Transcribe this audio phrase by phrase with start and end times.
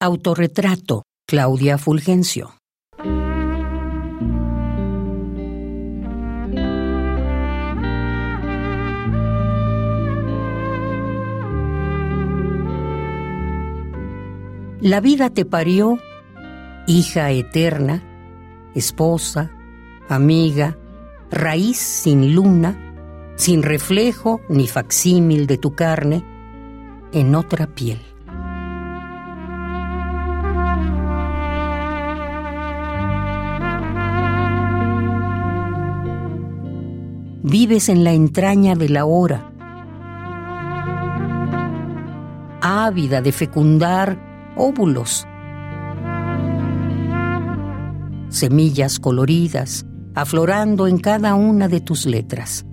[0.00, 2.54] Autorretrato, Claudia Fulgencio.
[14.80, 15.98] La vida te parió,
[16.86, 18.04] hija eterna,
[18.76, 19.50] esposa,
[20.08, 20.78] amiga,
[21.28, 26.24] raíz sin luna, sin reflejo ni facsímil de tu carne,
[27.12, 27.98] en otra piel.
[37.42, 39.50] Vives en la entraña de la hora,
[42.60, 45.26] ávida de fecundar óvulos,
[48.28, 52.66] semillas coloridas aflorando en cada una de tus letras.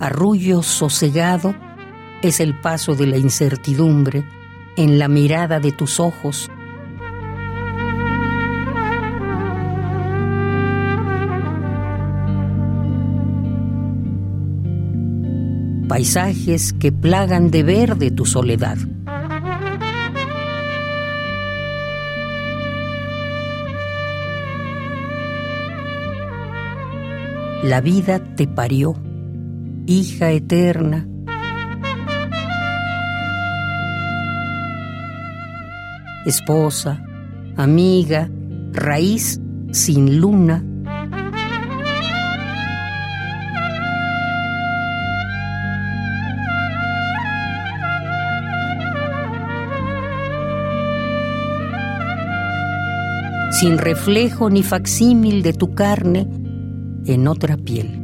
[0.00, 1.54] Arrullo sosegado
[2.22, 4.24] es el paso de la incertidumbre
[4.76, 6.50] en la mirada de tus ojos
[15.88, 18.76] paisajes que plagan de verde tu soledad.
[27.64, 28.94] La vida te parió,
[29.86, 31.06] hija eterna.
[36.24, 37.02] Esposa,
[37.56, 38.30] amiga,
[38.72, 39.40] raíz
[39.72, 40.64] sin luna
[53.50, 56.28] sin reflejo ni facsímil de tu carne
[57.06, 58.02] en otra piel.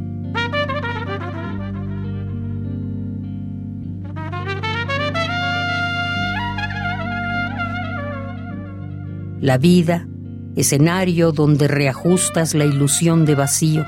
[9.41, 10.07] La vida,
[10.55, 13.85] escenario donde reajustas la ilusión de vacío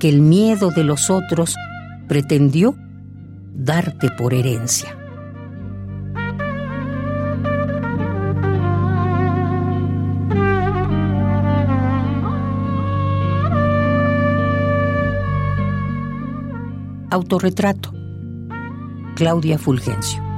[0.00, 1.54] que el miedo de los otros
[2.08, 2.74] pretendió
[3.54, 5.03] darte por herencia.
[17.14, 17.92] Autorretrato.
[19.14, 20.33] Claudia Fulgencio.